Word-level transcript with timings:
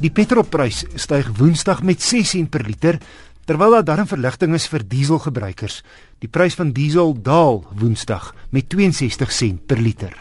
Die 0.00 0.08
petrolprys 0.08 0.86
styg 0.96 1.26
Woensdag 1.36 1.82
met 1.84 2.00
6 2.00 2.30
sent 2.32 2.48
per 2.48 2.62
liter, 2.64 2.96
terwyl 3.44 3.74
daar 3.74 3.84
darm 3.84 4.06
verligting 4.08 4.54
is 4.56 4.64
vir 4.72 4.80
dieselgebruikers. 4.88 5.82
Die 6.24 6.30
prys 6.32 6.56
van 6.56 6.70
diesel 6.72 7.12
daal 7.20 7.60
Woensdag 7.76 8.30
met 8.48 8.70
62 8.72 9.32
sent 9.32 9.66
per 9.68 9.76
liter. 9.76 10.16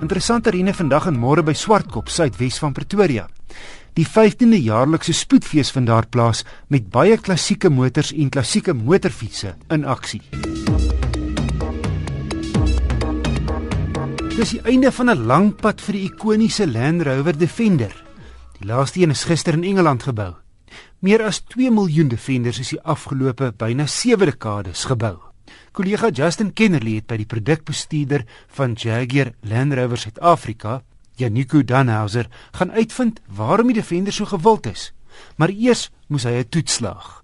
Interessante 0.00 0.54
reëne 0.54 0.72
vandag 0.72 1.10
en 1.12 1.20
môre 1.20 1.44
by 1.44 1.52
Swartkop, 1.52 2.08
suidwes 2.08 2.56
van 2.64 2.72
Pretoria. 2.72 3.28
Die 3.94 4.08
15de 4.08 4.56
jaarlikse 4.56 5.12
spoedfees 5.12 5.68
vind 5.76 5.92
daar 5.92 6.08
plaas 6.08 6.46
met 6.72 6.88
baie 6.88 7.20
klassieke 7.20 7.68
motors 7.68 8.16
en 8.16 8.32
klassieke 8.32 8.72
motorfietsse 8.72 9.52
in 9.68 9.84
aksie. 9.84 10.24
Dis 14.34 14.50
die 14.50 14.64
einde 14.66 14.90
van 14.90 15.10
'n 15.10 15.26
lang 15.30 15.54
pad 15.54 15.80
vir 15.80 15.94
die 15.94 16.06
ikoniese 16.10 16.66
Land 16.66 17.02
Rover 17.06 17.38
Defender. 17.38 17.94
Die 18.58 18.66
laaste 18.66 19.00
een 19.00 19.10
is 19.10 19.24
gister 19.24 19.54
in 19.54 19.62
Engeland 19.62 20.02
gebou. 20.02 20.34
Meer 20.98 21.22
as 21.22 21.40
2 21.40 21.70
miljoen 21.70 22.08
Defenders 22.08 22.58
is 22.58 22.68
die 22.68 22.82
afgelope 22.82 23.52
byna 23.56 23.86
7 23.86 24.26
dekades 24.26 24.84
gebou. 24.84 25.18
Kollega 25.72 26.10
Justin 26.10 26.52
Kennerly 26.52 26.94
het 26.94 27.06
by 27.06 27.16
die 27.16 27.26
produkbestuurder 27.26 28.24
van 28.48 28.74
Jaguar 28.74 29.32
Land 29.40 29.72
Rover 29.72 29.98
Suid-Afrika, 29.98 30.82
Janiko 31.16 31.62
Danhauser, 31.62 32.26
gaan 32.52 32.72
uitvind 32.72 33.20
waarom 33.28 33.66
die 33.66 33.74
Defender 33.74 34.12
so 34.12 34.24
gewild 34.24 34.66
is. 34.66 34.92
Maar 35.36 35.50
eers 35.50 35.90
moes 36.08 36.24
hy 36.24 36.30
'n 36.30 36.48
toets 36.48 36.74
slaag. 36.74 37.22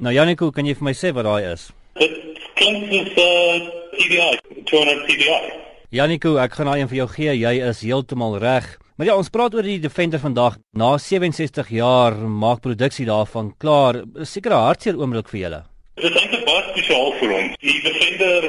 Nou 0.00 0.14
Janiko, 0.16 0.46
kan 0.48 0.64
jy 0.64 0.72
vir 0.78 0.86
my 0.86 0.92
sê 0.96 1.10
wat 1.12 1.26
daai 1.26 1.50
is? 1.50 1.66
Dit 2.00 2.14
klink 2.56 2.86
soos 2.88 3.10
'n 3.12 3.18
uh, 3.20 3.66
TDI, 4.00 4.62
200 4.70 5.02
TDI. 5.04 5.50
Janiko, 5.92 6.38
ek 6.40 6.54
gaan 6.56 6.70
daai 6.70 6.80
een 6.80 6.88
vir 6.88 6.98
jou 7.02 7.08
gee. 7.08 7.34
Jy 7.36 7.52
is 7.68 7.82
heeltemal 7.84 8.38
reg. 8.40 8.78
Maar 8.96 9.10
ja, 9.10 9.16
ons 9.20 9.28
praat 9.28 9.54
oor 9.54 9.62
die 9.62 9.76
Defender 9.78 10.22
vandag. 10.22 10.56
Na 10.72 10.96
67 10.96 11.68
jaar 11.68 12.16
maak 12.16 12.62
produksie 12.64 13.04
daarvan 13.04 13.52
klaar. 13.58 14.00
Seker 14.24 14.56
'n 14.56 14.64
hartseer 14.64 14.96
oomblik 14.96 15.28
vir 15.28 15.40
julle. 15.40 15.62
Dit 16.00 16.08
is 16.08 16.16
eintlik 16.22 16.44
baie 16.48 16.64
spesiaal 16.72 17.12
vir 17.20 17.30
ons. 17.36 17.56
Die 17.60 17.80
Defender 17.84 18.42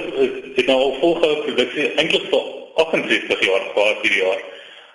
het 0.55 0.67
nou 0.67 0.79
al 0.79 0.95
volgehou 1.03 1.35
produksie 1.43 1.91
eintlik 1.99 2.31
vir 2.31 2.43
68 2.79 3.39
jaar 3.43 3.63
gehad 3.75 4.01
hierdie 4.07 4.23
jaar. 4.23 4.41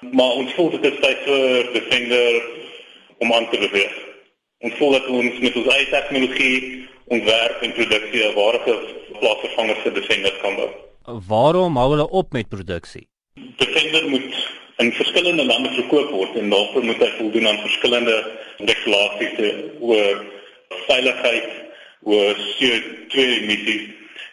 Maar 0.00 0.32
ons 0.40 0.52
voel 0.56 0.70
dit 0.70 0.84
is 0.84 1.00
tyd 1.04 1.18
vir 1.28 1.72
Defender 1.76 2.42
om 3.18 3.32
aan 3.32 3.50
te 3.52 3.58
beweeg. 3.60 4.05
Ons 4.64 4.74
voel 4.78 4.94
dat 4.96 5.08
ons 5.12 5.38
met 5.44 5.56
ons 5.60 5.66
eie 5.74 5.88
tegnologie 5.92 6.58
ontwerp 7.12 7.62
en 7.62 7.72
produksie 7.76 8.22
'n 8.24 8.34
ware 8.34 8.60
plaasvervanger 9.20 9.76
vir 9.82 9.92
Defender 9.94 10.32
kan 10.40 10.56
bou. 10.56 10.70
Waarom 11.28 11.76
hou 11.76 11.90
hulle 11.90 12.08
op 12.08 12.32
met 12.32 12.48
produksie? 12.48 13.06
Defender 13.56 14.08
moet 14.08 14.48
in 14.76 14.92
verskillende 14.92 15.44
lande 15.44 15.70
verkoop 15.70 16.10
word 16.10 16.36
en 16.36 16.50
daarvoor 16.50 16.84
moet 16.84 17.04
hy 17.04 17.10
voldoen 17.18 17.48
aan 17.48 17.60
verskillende 17.60 18.16
regulasies 18.56 19.36
oor 19.80 20.24
veiligheid, 20.86 21.50
oor 22.02 22.34
CO2 22.56 23.16
emissies 23.42 23.84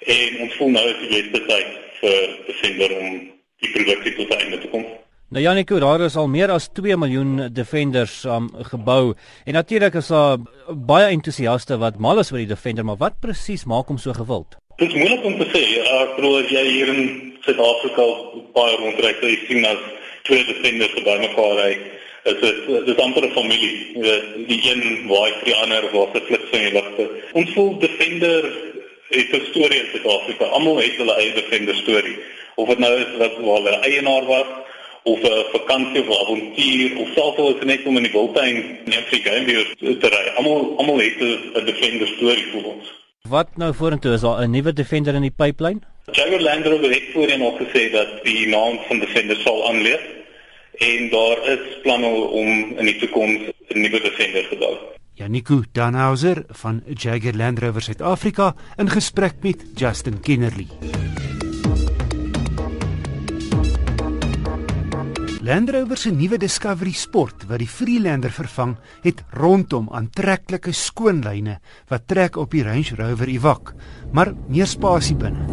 en 0.05 0.41
ons 0.47 0.53
voel 0.55 0.69
nou 0.69 0.87
is 0.87 0.99
die 1.03 1.09
beste 1.11 1.45
tyd 1.51 1.67
vir 1.99 2.19
Defender 2.47 2.99
om 2.99 3.19
die 3.59 3.71
produksie 3.75 4.15
tot 4.15 4.35
einde 4.39 4.59
te 4.59 4.67
kom. 4.71 4.87
Nou 5.33 5.41
Janiko, 5.41 5.79
daar 5.81 6.01
is 6.05 6.13
al 6.15 6.27
meer 6.29 6.51
as 6.53 6.67
2 6.77 6.93
miljoen 7.01 7.47
Defenders 7.57 8.19
um, 8.29 8.51
gebou 8.69 9.15
en 9.49 9.55
natuurlik 9.57 9.95
is 9.97 10.11
daar 10.13 10.35
baie 10.69 11.07
entoesiaste 11.09 11.79
wat 11.81 11.95
mal 11.97 12.19
is 12.21 12.29
oor 12.29 12.37
die 12.43 12.51
Defender, 12.51 12.85
maar 12.85 12.99
wat 12.99 13.15
presies 13.23 13.63
maak 13.65 13.87
hom 13.89 13.97
so 13.97 14.13
gewild? 14.13 14.59
Dit 14.77 14.91
is 14.91 14.99
moeilik 14.99 15.23
om 15.25 15.39
te 15.39 15.47
sê. 15.49 15.63
Ek 15.81 16.11
bedoel 16.19 16.35
as 16.37 16.51
jy 16.53 16.61
hier 16.67 16.91
in 16.93 17.01
Suid-Afrika 17.47 18.05
baie 18.53 18.75
rondry, 18.77 19.15
jy 19.23 19.31
sien 19.47 19.65
as 19.71 19.81
twee 20.29 20.45
Defenders 20.51 20.93
by 21.01 21.15
mekaar 21.23 21.57
ry, 21.63 21.71
is 22.29 22.37
dit 22.43 22.69
dis 22.91 23.01
amper 23.01 23.25
'n 23.25 23.33
familie. 23.33 23.73
Die 24.51 24.59
een 24.69 24.83
waai 25.09 25.31
vir 25.39 25.47
die 25.49 25.55
ander, 25.63 25.87
waar 25.95 26.13
se 26.13 26.21
flits 26.27 26.53
in 26.53 26.67
die 26.67 26.75
lugte. 26.77 27.07
Ons 27.33 27.55
voel 27.57 27.71
Defender 27.81 28.45
het 29.09 29.33
'n 29.33 29.49
storie 29.49 29.81
in 29.81 29.89
Suid-Afrika. 29.95 30.45
Almal 30.45 30.77
het 30.77 31.01
hulle 31.01 31.17
eie 31.17 31.33
Defender 31.41 31.75
storie. 31.81 32.19
Of 32.55 32.69
dit 32.69 32.77
nou 32.77 32.93
is 33.01 33.17
wat 33.17 33.41
hulle 33.41 33.79
eienaar 33.81 34.29
was 34.29 34.61
of 35.03 35.19
'n 35.19 35.25
uh, 35.25 35.43
vakansie 35.51 36.01
of 36.01 36.17
avontuur 36.21 36.97
of 36.97 37.07
selfs 37.15 37.37
al 37.37 37.49
is 37.49 37.59
dit 37.59 37.65
net 37.65 37.85
om 37.85 37.97
in 37.97 38.03
die 38.03 38.11
wildtuin 38.11 38.55
net 38.85 39.05
vir 39.11 39.19
game 39.27 39.45
weer 39.45 39.65
te 39.99 40.07
ry. 40.15 40.25
Almal 40.37 40.73
almal 40.77 40.99
het 40.99 41.19
'n 41.21 41.65
defender 41.65 42.07
storie 42.07 42.47
vir 42.51 42.63
ons. 42.73 42.85
Wat 43.29 43.57
nou 43.57 43.73
vorentoe 43.73 44.13
is 44.13 44.21
daar 44.21 44.41
'n 44.43 44.51
nuwe 44.51 44.73
defender 44.73 45.15
in 45.15 45.21
die 45.21 45.37
pipeline? 45.43 45.81
Jaguar 46.11 46.41
Land 46.41 46.65
Rover 46.65 46.91
het 46.91 47.07
voorheen 47.13 47.41
al 47.41 47.57
gesê 47.59 47.91
dat 47.91 48.23
die 48.23 48.47
naam 48.47 48.79
van 48.87 48.99
defender 48.99 49.35
sal 49.35 49.69
aanleef 49.69 50.01
en 50.73 51.09
daar 51.09 51.37
is 51.47 51.59
planne 51.83 52.07
om 52.07 52.49
in 52.77 52.85
die 52.85 52.97
toekoms 52.97 53.41
'n 53.69 53.79
nuwe 53.81 53.99
defender 54.01 54.47
te 54.49 54.55
bou. 54.55 54.75
Janiko 55.13 55.63
Danhauser 55.71 56.43
van 56.47 56.83
Jaguar 56.93 57.33
Land 57.33 57.59
Rover 57.59 57.81
Suid-Afrika 57.81 58.55
in 58.77 58.89
gesprek 58.89 59.33
met 59.41 59.63
Justin 59.75 60.19
Kennerly. 60.19 60.67
Land 65.43 65.73
Rover 65.75 65.97
se 65.99 66.07
nuwe 66.15 66.37
Discovery 66.39 66.93
Sport 66.95 67.41
wat 67.49 67.59
die 67.59 67.67
Freelander 67.67 68.31
vervang, 68.31 68.77
het 69.03 69.25
rondom 69.35 69.89
aantreklike 69.91 70.71
skoonlyne 70.71 71.57
wat 71.91 72.05
trek 72.07 72.39
op 72.39 72.55
die 72.55 72.61
Range 72.63 72.95
Rover 72.95 73.27
Evoque, 73.27 73.75
maar 74.15 74.31
meer 74.47 74.71
spasie 74.71 75.17
binne. 75.19 75.43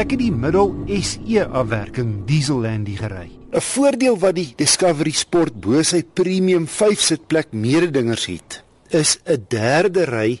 Ek 0.00 0.14
het 0.14 0.22
die 0.22 0.32
middel 0.32 0.72
SE 1.04 1.44
afwerking 1.44 2.22
diesellandie 2.24 2.96
gery. 2.96 3.28
'n 3.52 3.60
Voordeel 3.60 4.16
wat 4.24 4.40
die 4.40 4.48
Discovery 4.56 5.12
Sport 5.12 5.60
bo 5.60 5.84
sy 5.84 6.00
premium 6.02 6.64
5 6.64 6.96
sitplek 6.96 7.52
mededingers 7.52 8.24
het, 8.24 8.62
is 8.88 9.18
'n 9.28 9.44
derde 9.52 10.08
ry 10.08 10.40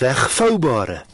wegvoubare 0.00 1.04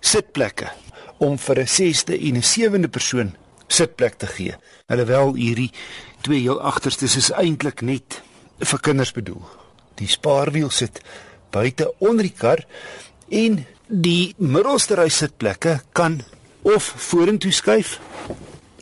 sitplekke 0.00 0.70
om 1.18 1.34
vir 1.36 1.58
'n 1.58 1.66
6de 1.66 2.14
en 2.14 2.36
'n 2.36 2.42
7de 2.42 2.88
persoon 2.88 3.41
sitplek 3.72 4.18
te 4.20 4.28
gee. 4.30 4.54
Alhoewel 4.86 5.34
hierdie 5.34 5.70
twee 6.22 6.44
heel 6.44 6.60
agterstes 6.60 7.16
is 7.18 7.32
eintlik 7.32 7.82
net 7.82 8.20
vir 8.62 8.80
kinders 8.80 9.12
bedoel. 9.16 9.42
Die 9.98 10.08
spaarwiel 10.08 10.70
sit 10.70 11.00
buite 11.52 11.90
onder 11.98 12.26
die 12.26 12.36
kar 12.36 12.64
en 13.28 13.62
die 13.88 14.34
middelste 14.38 14.96
ry 14.96 15.08
sitplekke 15.12 15.80
kan 15.96 16.20
of 16.62 16.86
vorentoe 17.08 17.52
skuif 17.52 17.98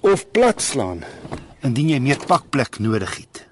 of 0.06 0.26
plat 0.34 0.62
slaan 0.62 1.04
indien 1.66 1.94
jy 1.94 2.00
meer 2.00 2.20
pakplek 2.28 2.78
nodig 2.80 3.16
het. 3.22 3.44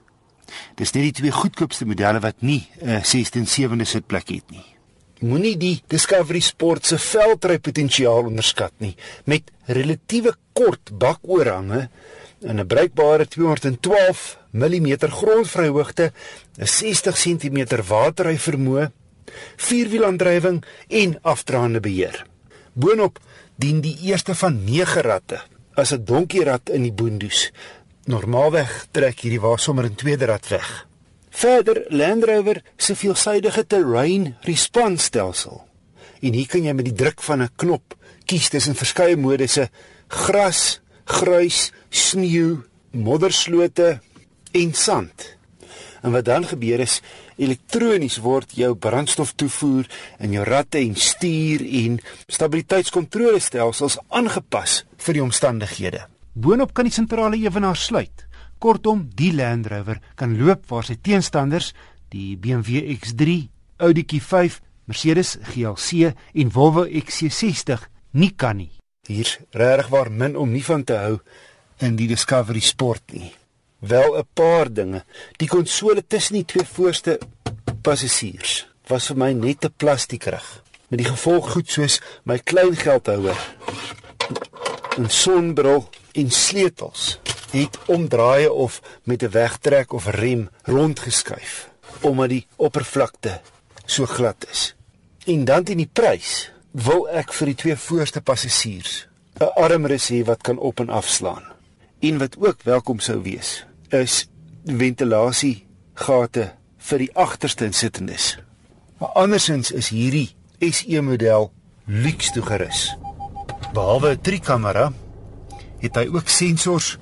Dis 0.78 0.94
net 0.94 1.09
die 1.09 1.16
twee 1.21 1.34
goedkoopste 1.34 1.88
modelle 1.88 2.21
wat 2.25 2.43
nie 2.43 2.69
'n 2.81 3.04
16 3.04 3.47
7de 3.47 3.84
sitplek 3.84 4.28
het 4.28 4.50
nie. 4.50 4.78
Moenie 5.19 5.56
die 5.59 5.81
Discovery 5.91 6.39
Sport 6.39 6.87
se 6.87 6.97
veldrypotensiaal 7.03 8.29
onderskat 8.29 8.71
nie 8.79 8.93
met 9.27 9.51
relatiewe 9.67 10.37
kort 10.55 10.93
bakoorhange 10.95 11.89
en 12.47 12.61
'n 12.61 12.67
bruikbare 12.67 13.27
212 13.27 14.39
mm 14.53 15.11
grondvryhoogte, 15.11 16.12
'n 16.59 16.67
60 16.67 17.17
cm 17.17 17.83
waterry 17.89 18.39
vermoë, 18.39 18.91
vierwielaandrywing 19.57 20.65
en 20.89 21.19
afdraande 21.23 21.81
beheer. 21.81 22.27
Boonop 22.73 23.19
dien 23.57 23.81
die 23.81 23.98
eerste 24.03 24.34
van 24.34 24.65
9 24.65 25.03
ratte 25.03 25.42
as 25.75 25.92
'n 25.92 26.04
donkierad 26.04 26.71
in 26.71 26.83
die 26.83 26.92
boondoes. 26.92 27.51
Normaalweg 28.04 28.87
trek 28.91 29.21
hierdie 29.21 29.41
wa 29.41 29.57
sommer 29.57 29.84
in 29.84 29.95
tweede 29.95 30.25
rad 30.25 30.48
weg. 30.48 30.88
Verder 31.39 31.85
Land 31.89 32.25
Rover 32.25 32.63
se 32.77 32.97
veelsidige 32.97 33.63
terrain 33.67 34.33
response 34.41 35.05
stelsel. 35.05 35.61
En 36.19 36.35
hier 36.35 36.49
kan 36.51 36.65
jy 36.67 36.73
met 36.75 36.89
die 36.89 36.97
druk 36.99 37.23
van 37.23 37.45
'n 37.45 37.53
knop 37.63 37.95
kies 38.27 38.49
tussen 38.51 38.75
verskeie 38.75 39.17
modusse: 39.17 39.69
gras, 40.09 40.81
gruis, 41.05 41.71
sneeu, 41.91 42.67
modderslote 42.91 44.01
en 44.51 44.75
sand. 44.75 45.37
En 46.03 46.11
wat 46.11 46.25
dan 46.25 46.45
gebeur 46.45 46.81
is 46.81 47.01
elektronies 47.37 48.19
word 48.19 48.53
jou 48.55 48.75
brandstoftoevoer 48.75 49.87
in 50.19 50.33
jou 50.33 50.45
ratte 50.45 50.79
en 50.79 50.95
stuur 50.95 51.61
en 51.85 52.01
stabiliteitskontrolestelsels 52.27 53.99
aangepas 54.09 54.85
vir 54.97 55.15
die 55.15 55.23
omstandighede. 55.23 56.07
Boonop 56.33 56.75
kan 56.75 56.85
die 56.85 56.93
sentrale 56.95 57.37
ewenaar 57.37 57.77
sluit. 57.77 58.28
Kortom, 58.59 59.09
die 59.15 59.33
Land 59.33 59.66
Rover 59.71 60.01
kan 60.15 60.37
loop 60.39 60.66
waar 60.71 60.84
sy 60.84 60.97
teenstanders, 61.03 61.72
die 62.10 62.37
BMW 62.37 62.83
X3, 62.97 63.49
Audi 63.78 64.05
Q5, 64.05 64.60
Mercedes 64.89 65.37
GLC 65.53 66.15
en 66.34 66.51
Volvo 66.51 66.87
XC60 66.87 67.84
nie 68.19 68.33
kan 68.37 68.57
nie. 68.57 68.72
Hier's 69.09 69.39
regtig 69.53 69.91
waar 69.93 70.10
min 70.10 70.37
om 70.37 70.51
nie 70.53 70.65
van 70.65 70.84
te 70.84 70.97
hou 70.97 71.19
in 71.84 71.97
die 71.97 72.09
Discovery 72.09 72.60
Sport 72.65 73.13
nie. 73.13 73.33
Wel 73.81 74.19
'n 74.19 74.27
paar 74.34 74.72
dinge. 74.72 75.04
Die 75.37 75.49
konsole 75.49 76.03
tussen 76.07 76.34
die 76.34 76.45
twee 76.45 76.65
voorste 76.65 77.19
passasiers 77.83 78.66
was 78.89 79.07
vir 79.07 79.16
my 79.16 79.33
net 79.33 79.65
'n 79.65 79.75
plastiekrug 79.77 80.63
met 80.89 80.99
die 80.99 81.09
gevolg 81.09 81.53
goed 81.53 81.69
soos 81.71 82.01
my 82.25 82.39
klein 82.39 82.77
geldhouer 82.77 83.39
'n 84.99 85.09
sonbril 85.09 85.89
en 86.18 86.30
sleutels 86.34 87.18
het 87.50 87.78
omdraai 87.86 88.48
of 88.48 88.80
met 89.04 89.22
'n 89.22 89.30
wegtrek 89.30 89.92
of 89.92 90.06
rem 90.06 90.48
rondgeskuif 90.62 91.70
omdat 92.00 92.28
die 92.28 92.47
oppervlakte 92.56 93.41
so 93.84 94.06
glad 94.06 94.47
is. 94.50 94.74
En 95.26 95.44
dan 95.44 95.65
teen 95.65 95.76
die 95.76 95.91
prys 95.92 96.50
wil 96.70 97.09
ek 97.09 97.32
vir 97.32 97.47
die 97.47 97.54
twee 97.54 97.76
voorste 97.76 98.20
passasiers 98.20 99.09
'n 99.41 99.53
armrus 99.54 100.09
hê 100.10 100.24
wat 100.24 100.42
kan 100.42 100.59
op 100.59 100.80
en 100.80 100.88
afslaan. 100.88 101.44
En 102.00 102.18
wat 102.18 102.36
ook 102.38 102.62
welkom 102.62 102.98
sou 103.00 103.22
wees, 103.22 103.66
is 103.88 104.28
ventilasie 104.65 105.66
gate 105.94 106.54
vir 106.76 106.98
die 106.98 107.15
agterste 107.15 107.65
insittendes. 107.65 108.38
Maar 108.98 109.09
andersins 109.09 109.70
is 109.70 109.88
hierdie 109.88 110.34
SE 110.59 111.03
model 111.03 111.53
luks 111.84 112.30
toegerus. 112.30 112.97
Behalwe 113.72 114.10
'n 114.10 114.20
trikamera 114.20 114.92
het 115.80 115.97
hy 115.97 116.07
ook 116.13 116.28
sensors 116.28 116.97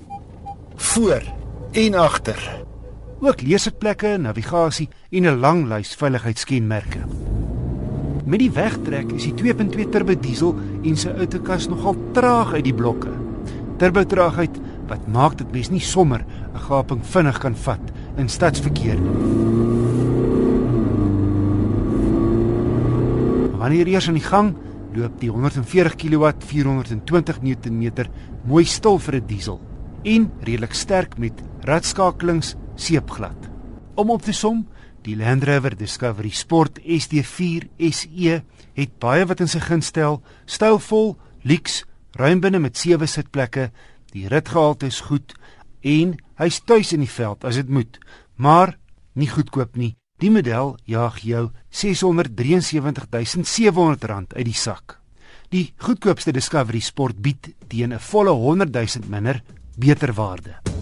voor 0.77 1.23
en 1.73 1.95
agter. 1.95 2.41
Ook 3.21 3.41
leeseplekke, 3.41 4.17
navigasie 4.21 4.89
en 5.11 5.27
'n 5.27 5.41
lang 5.41 5.67
lys 5.69 5.95
veiligheidskenmerke. 5.95 6.99
Met 8.25 8.39
die 8.39 8.51
wegtrek 8.51 9.13
is 9.13 9.23
die 9.23 9.35
2.2 9.35 9.89
turbo 9.89 10.15
diesel 10.21 10.57
en 10.83 10.97
sy 10.97 11.09
outokas 11.09 11.69
nogal 11.69 11.97
traag 12.13 12.53
uit 12.53 12.65
die 12.65 12.75
blokke. 12.75 13.13
Turbo 13.79 14.05
traagheid 14.05 14.61
wat 14.89 15.07
maak 15.07 15.39
dit 15.39 15.53
mens 15.53 15.71
nie 15.71 15.81
sommer 15.81 16.25
'n 16.55 16.59
gaping 16.59 17.07
vinnig 17.07 17.39
kan 17.39 17.57
vat 17.57 17.93
in 18.17 18.29
stadsverkeer. 18.29 18.99
Wanneer 23.59 23.87
eers 23.87 24.09
aan 24.09 24.15
die 24.15 24.29
gang 24.29 24.55
loop 24.97 25.19
die 25.21 25.31
140 25.31 25.97
kW 26.01 26.31
420 26.49 27.43
Nm 27.45 28.09
mooi 28.49 28.65
stil 28.65 28.99
vir 28.99 29.17
'n 29.21 29.27
diesel 29.27 29.61
en 30.05 30.31
redelik 30.41 30.75
sterk 30.75 31.19
met 31.19 31.43
radskakelings 31.67 32.55
seepglad. 32.77 33.51
Om 33.95 34.11
op 34.11 34.23
te 34.23 34.33
som, 34.33 34.67
die 35.03 35.17
Land 35.17 35.45
Rover 35.45 35.77
Discovery 35.77 36.31
Sport 36.31 36.79
SD4 36.81 37.69
SE 37.91 38.43
het 38.75 38.99
baie 38.99 39.27
wat 39.27 39.41
in 39.41 39.49
sy 39.49 39.61
gunst 39.61 39.89
stel, 39.89 40.23
stylvol, 40.47 41.17
lyks, 41.43 41.85
ruim 42.13 42.41
binne 42.41 42.59
met 42.59 42.77
sewe 42.77 43.07
sitplekke, 43.07 43.71
die 44.13 44.29
ritgehalte 44.29 44.87
is 44.87 45.01
goed 45.01 45.35
en 45.83 46.17
hy's 46.39 46.61
tuis 46.61 46.93
in 46.93 47.01
die 47.01 47.11
veld 47.11 47.45
as 47.45 47.57
dit 47.57 47.69
moet, 47.69 47.99
maar 48.37 48.79
nie 49.15 49.29
goedkoop 49.29 49.77
nie. 49.77 49.97
Die 50.17 50.31
model 50.33 50.79
jaag 50.89 51.19
jou 51.21 51.51
R673700 51.77 54.33
uit 54.33 54.49
die 54.49 54.57
sak. 54.57 54.97
Die 55.53 55.77
goedkoopste 55.77 56.33
Discovery 56.33 56.81
Sport 56.81 57.21
bied 57.21 57.53
teen 57.69 57.93
'n 57.93 58.01
volle 58.01 58.33
100 58.33 58.73
000 58.73 59.13
minder 59.13 59.45
beter 59.77 60.15
waarde. 60.15 60.76